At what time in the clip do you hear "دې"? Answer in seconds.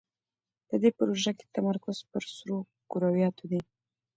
0.81-0.89